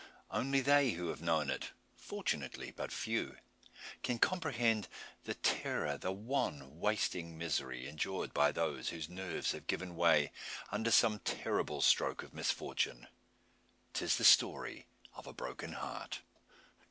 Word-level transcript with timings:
Only 0.31 0.61
they 0.61 0.93
who 0.93 1.09
have 1.09 1.21
known 1.21 1.51
it 1.51 1.73
fortunately 1.95 2.71
but 2.75 2.91
few 2.91 3.37
can 4.01 4.17
comprehend 4.17 4.87
the 5.25 5.35
terror, 5.35 5.95
the 5.95 6.11
wan, 6.11 6.79
wasting 6.79 7.37
misery, 7.37 7.87
endured 7.87 8.33
by 8.33 8.51
those 8.51 8.89
whose 8.89 9.07
nerves 9.09 9.51
have 9.51 9.67
given 9.67 9.95
way 9.95 10.31
under 10.71 10.89
some 10.89 11.19
terrible 11.19 11.81
stroke 11.83 12.23
of 12.23 12.33
misfortune. 12.33 13.05
'Tis 13.93 14.15
the 14.15 14.23
story 14.23 14.87
of 15.13 15.27
a 15.27 15.33
broken 15.33 15.73
heart. 15.73 16.21